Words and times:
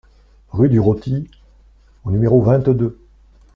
Rue 0.49 0.69
du 0.69 0.79
Roty 0.79 1.29
au 2.05 2.09
numéro 2.09 2.41
vingt-deux 2.41 2.97